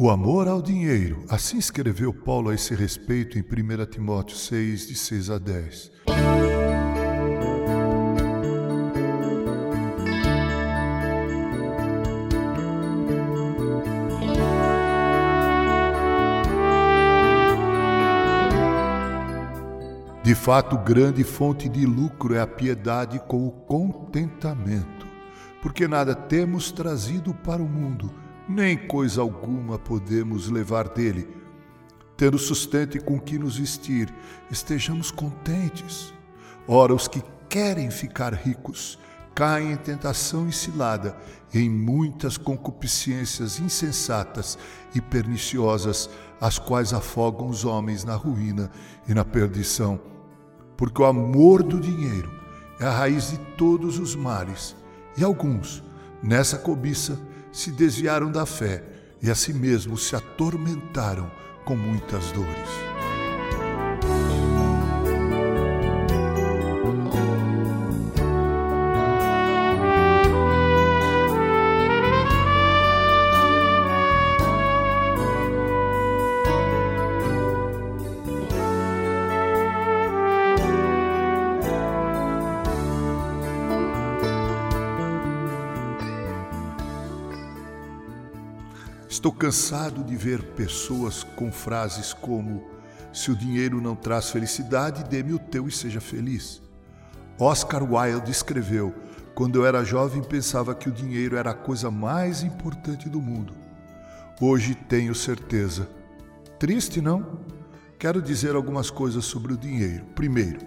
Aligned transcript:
O 0.00 0.10
amor 0.10 0.46
ao 0.46 0.62
dinheiro, 0.62 1.24
assim 1.28 1.58
escreveu 1.58 2.14
Paulo 2.14 2.50
a 2.50 2.54
esse 2.54 2.72
respeito 2.72 3.36
em 3.36 3.42
1 3.42 3.84
Timóteo 3.86 4.36
6, 4.36 4.86
de 4.86 4.94
6 4.94 5.28
a 5.28 5.38
10. 5.38 5.90
De 20.22 20.34
fato, 20.36 20.78
grande 20.78 21.24
fonte 21.24 21.68
de 21.68 21.84
lucro 21.84 22.36
é 22.36 22.40
a 22.40 22.46
piedade 22.46 23.18
com 23.26 23.44
o 23.44 23.50
contentamento, 23.50 25.08
porque 25.60 25.88
nada 25.88 26.14
temos 26.14 26.70
trazido 26.70 27.34
para 27.34 27.60
o 27.60 27.68
mundo 27.68 28.27
nem 28.48 28.76
coisa 28.76 29.20
alguma 29.20 29.78
podemos 29.78 30.48
levar 30.48 30.88
dele. 30.88 31.28
Tendo 32.16 32.38
sustento 32.38 32.96
e 32.96 33.00
com 33.00 33.20
que 33.20 33.38
nos 33.38 33.58
vestir, 33.58 34.12
estejamos 34.50 35.10
contentes. 35.10 36.12
Ora, 36.66 36.94
os 36.94 37.06
que 37.06 37.22
querem 37.48 37.90
ficar 37.90 38.32
ricos 38.32 38.98
caem 39.34 39.72
em 39.72 39.76
tentação 39.76 40.48
e 40.48 40.52
cilada, 40.52 41.16
em 41.54 41.70
muitas 41.70 42.36
concupiscências 42.36 43.60
insensatas 43.60 44.58
e 44.94 45.00
perniciosas, 45.00 46.10
as 46.40 46.58
quais 46.58 46.92
afogam 46.92 47.48
os 47.48 47.64
homens 47.64 48.02
na 48.02 48.16
ruína 48.16 48.70
e 49.06 49.14
na 49.14 49.24
perdição. 49.24 50.00
Porque 50.76 51.00
o 51.00 51.04
amor 51.04 51.62
do 51.62 51.78
dinheiro 51.78 52.32
é 52.80 52.86
a 52.86 52.90
raiz 52.90 53.30
de 53.30 53.38
todos 53.56 53.98
os 53.98 54.16
males, 54.16 54.74
e 55.16 55.22
alguns, 55.22 55.84
nessa 56.22 56.58
cobiça, 56.58 57.18
se 57.52 57.70
desviaram 57.70 58.30
da 58.30 58.46
fé 58.46 58.82
e 59.22 59.30
a 59.30 59.34
si 59.34 59.52
mesmos 59.52 60.06
se 60.06 60.16
atormentaram 60.16 61.30
com 61.64 61.76
muitas 61.76 62.32
dores. 62.32 62.97
Estou 89.18 89.32
cansado 89.32 90.04
de 90.04 90.14
ver 90.14 90.40
pessoas 90.54 91.24
com 91.24 91.50
frases 91.50 92.12
como: 92.12 92.62
Se 93.12 93.32
o 93.32 93.36
dinheiro 93.36 93.80
não 93.80 93.96
traz 93.96 94.30
felicidade, 94.30 95.02
dê-me 95.02 95.32
o 95.32 95.40
teu 95.40 95.66
e 95.66 95.72
seja 95.72 96.00
feliz. 96.00 96.62
Oscar 97.36 97.82
Wilde 97.82 98.30
escreveu: 98.30 98.94
Quando 99.34 99.56
eu 99.56 99.66
era 99.66 99.82
jovem, 99.82 100.22
pensava 100.22 100.72
que 100.72 100.88
o 100.88 100.92
dinheiro 100.92 101.36
era 101.36 101.50
a 101.50 101.54
coisa 101.54 101.90
mais 101.90 102.44
importante 102.44 103.08
do 103.08 103.20
mundo. 103.20 103.54
Hoje 104.40 104.76
tenho 104.76 105.16
certeza. 105.16 105.88
Triste, 106.56 107.00
não? 107.00 107.40
Quero 107.98 108.22
dizer 108.22 108.54
algumas 108.54 108.88
coisas 108.88 109.24
sobre 109.24 109.52
o 109.52 109.58
dinheiro. 109.58 110.04
Primeiro, 110.14 110.60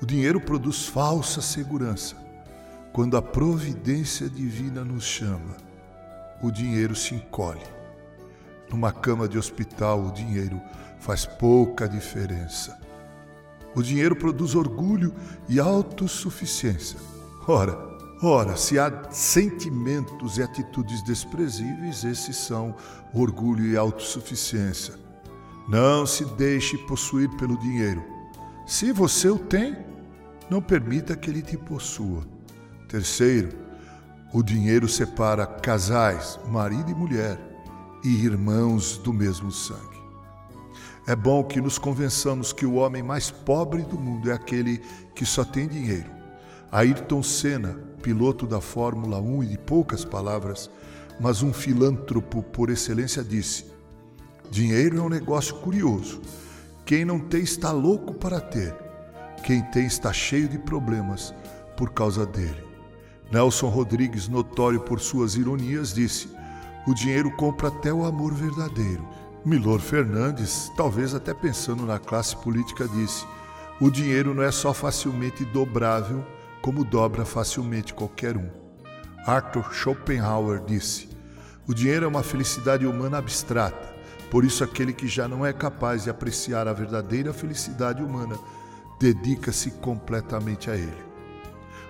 o 0.00 0.06
dinheiro 0.06 0.40
produz 0.40 0.86
falsa 0.86 1.40
segurança. 1.40 2.14
Quando 2.92 3.16
a 3.16 3.22
providência 3.22 4.30
divina 4.30 4.84
nos 4.84 5.02
chama, 5.02 5.56
o 6.40 6.52
dinheiro 6.52 6.94
se 6.94 7.16
encolhe. 7.16 7.77
Numa 8.70 8.92
cama 8.92 9.26
de 9.26 9.38
hospital, 9.38 10.06
o 10.06 10.12
dinheiro 10.12 10.60
faz 11.00 11.24
pouca 11.24 11.88
diferença. 11.88 12.78
O 13.74 13.82
dinheiro 13.82 14.14
produz 14.16 14.54
orgulho 14.54 15.14
e 15.48 15.58
autossuficiência. 15.58 16.98
Ora, 17.46 17.78
ora, 18.22 18.56
se 18.56 18.78
há 18.78 19.10
sentimentos 19.10 20.36
e 20.36 20.42
atitudes 20.42 21.02
desprezíveis, 21.02 22.04
esses 22.04 22.36
são 22.36 22.74
orgulho 23.14 23.64
e 23.64 23.76
autossuficiência. 23.76 24.94
Não 25.68 26.04
se 26.04 26.24
deixe 26.24 26.76
possuir 26.78 27.28
pelo 27.36 27.58
dinheiro. 27.58 28.04
Se 28.66 28.92
você 28.92 29.28
o 29.28 29.38
tem, 29.38 29.76
não 30.50 30.60
permita 30.60 31.16
que 31.16 31.30
ele 31.30 31.42
te 31.42 31.56
possua. 31.56 32.22
Terceiro, 32.88 33.50
o 34.32 34.42
dinheiro 34.42 34.88
separa 34.88 35.46
casais, 35.46 36.38
marido 36.48 36.90
e 36.90 36.94
mulher 36.94 37.47
e 38.04 38.24
irmãos 38.24 38.98
do 38.98 39.12
mesmo 39.12 39.50
sangue. 39.50 39.98
É 41.06 41.16
bom 41.16 41.42
que 41.42 41.60
nos 41.60 41.78
convençamos 41.78 42.52
que 42.52 42.66
o 42.66 42.74
homem 42.74 43.02
mais 43.02 43.30
pobre 43.30 43.82
do 43.82 43.98
mundo 43.98 44.30
é 44.30 44.34
aquele 44.34 44.82
que 45.14 45.24
só 45.24 45.42
tem 45.42 45.66
dinheiro. 45.66 46.10
Ayrton 46.70 47.22
Senna, 47.22 47.78
piloto 48.02 48.46
da 48.46 48.60
Fórmula 48.60 49.18
1 49.18 49.44
e 49.44 49.46
de 49.46 49.58
poucas 49.58 50.04
palavras, 50.04 50.70
mas 51.18 51.42
um 51.42 51.52
filântropo 51.52 52.42
por 52.42 52.68
excelência, 52.68 53.24
disse: 53.24 53.64
Dinheiro 54.50 54.98
é 54.98 55.00
um 55.00 55.08
negócio 55.08 55.54
curioso. 55.56 56.20
Quem 56.84 57.04
não 57.04 57.18
tem 57.18 57.42
está 57.42 57.72
louco 57.72 58.14
para 58.14 58.40
ter. 58.40 58.74
Quem 59.44 59.62
tem 59.62 59.86
está 59.86 60.12
cheio 60.12 60.48
de 60.48 60.58
problemas 60.58 61.34
por 61.76 61.90
causa 61.90 62.26
dele. 62.26 62.66
Nelson 63.32 63.68
Rodrigues, 63.68 64.28
notório 64.28 64.80
por 64.80 65.00
suas 65.00 65.36
ironias, 65.36 65.94
disse: 65.94 66.28
o 66.88 66.94
dinheiro 66.94 67.30
compra 67.30 67.68
até 67.68 67.92
o 67.92 68.02
amor 68.02 68.32
verdadeiro. 68.32 69.06
Milor 69.44 69.78
Fernandes, 69.78 70.72
talvez 70.74 71.14
até 71.14 71.34
pensando 71.34 71.84
na 71.84 71.98
classe 71.98 72.34
política, 72.34 72.88
disse: 72.88 73.26
o 73.78 73.90
dinheiro 73.90 74.32
não 74.32 74.42
é 74.42 74.50
só 74.50 74.72
facilmente 74.72 75.44
dobrável, 75.44 76.24
como 76.62 76.86
dobra 76.86 77.26
facilmente 77.26 77.92
qualquer 77.92 78.38
um. 78.38 78.48
Arthur 79.26 79.70
Schopenhauer 79.70 80.64
disse: 80.64 81.10
o 81.66 81.74
dinheiro 81.74 82.06
é 82.06 82.08
uma 82.08 82.22
felicidade 82.22 82.86
humana 82.86 83.18
abstrata, 83.18 83.94
por 84.30 84.42
isso 84.42 84.64
aquele 84.64 84.94
que 84.94 85.06
já 85.06 85.28
não 85.28 85.44
é 85.44 85.52
capaz 85.52 86.04
de 86.04 86.10
apreciar 86.10 86.66
a 86.66 86.72
verdadeira 86.72 87.34
felicidade 87.34 88.02
humana 88.02 88.38
dedica-se 88.98 89.72
completamente 89.72 90.70
a 90.70 90.74
ele. 90.74 91.07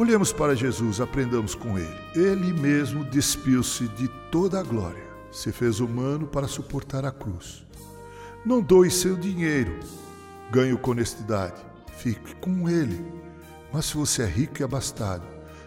Olhemos 0.00 0.32
para 0.32 0.56
Jesus, 0.56 0.98
aprendamos 0.98 1.54
com 1.54 1.78
ele. 1.78 1.94
Ele 2.14 2.54
mesmo 2.58 3.04
despiu-se 3.04 3.86
de 3.88 4.08
toda 4.30 4.58
a 4.58 4.62
glória, 4.62 5.04
se 5.30 5.52
fez 5.52 5.78
humano 5.78 6.26
para 6.26 6.48
suportar 6.48 7.04
a 7.04 7.10
cruz. 7.12 7.66
Não 8.42 8.62
doe 8.62 8.90
seu 8.90 9.14
dinheiro, 9.14 9.78
ganhe 10.50 10.74
com 10.74 10.92
honestidade, 10.92 11.60
fique 11.98 12.34
com 12.36 12.66
ele. 12.66 13.04
Mas 13.70 13.84
se 13.84 13.96
você 13.98 14.22
é 14.22 14.26
rico 14.26 14.62
e 14.62 14.64
abastado, 14.64 15.26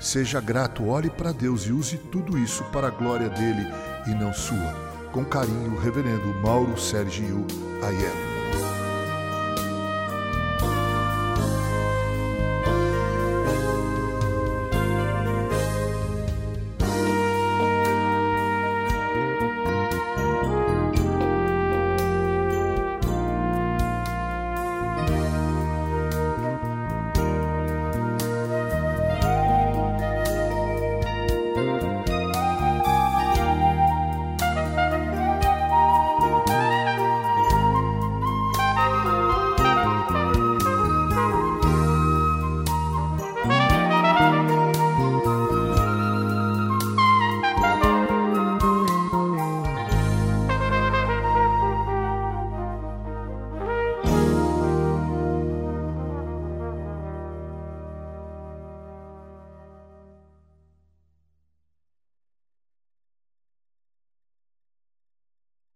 seja 0.00 0.40
grato, 0.40 0.86
olhe 0.86 1.10
para 1.10 1.30
Deus 1.30 1.66
e 1.66 1.72
use 1.72 1.98
tudo 1.98 2.38
isso 2.38 2.64
para 2.72 2.86
a 2.86 2.90
glória 2.90 3.28
dele 3.28 3.66
e 4.06 4.14
não 4.14 4.32
sua. 4.32 4.74
Com 5.12 5.22
carinho, 5.22 5.78
Reverendo 5.78 6.32
Mauro 6.40 6.80
Sergio 6.80 7.46
Aiello. 7.82 8.33